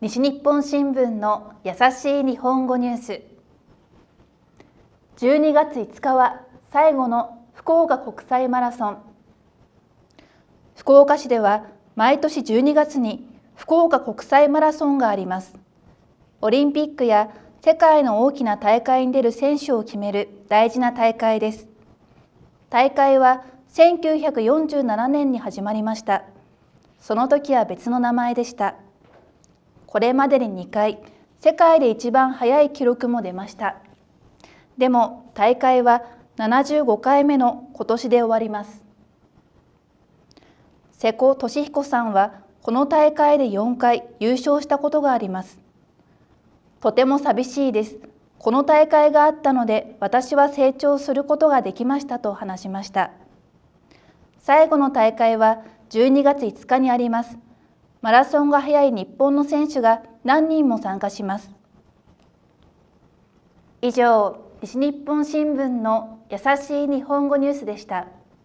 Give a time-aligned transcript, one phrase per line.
[0.00, 3.22] 西日本新聞の優しい日本語ニュース。
[5.18, 8.98] 12月5日は最後の福岡国際マラソン。
[10.74, 15.54] 福岡市では毎年12月に福岡国際マラソンがあります。
[16.40, 17.30] オリンピックや
[17.62, 21.68] 世界の大きな大会に出る選手を決める大事な大会です。
[22.68, 26.24] 大会は1947年に始まりました。
[26.98, 28.74] その時は別の名前でした。
[29.94, 30.98] これまでに2回
[31.38, 33.76] 世界で一番速い記録も出ました。
[34.76, 36.02] でも大会は
[36.36, 38.82] 75回目の今年で終わります。
[40.90, 45.60] 瀬古利彦さんはこの大会で4回優勝したことがあります。
[46.80, 47.96] とても寂しいです。
[48.40, 53.12] この大会があったので私は成長することができましたと話しました。
[54.40, 57.43] 最後の大会は12月5日にあります。
[58.04, 61.50] マラソンが速い日本の選手が何人も参加します
[63.80, 68.08] 以上西日本新聞の優しい日本語ニュースでした。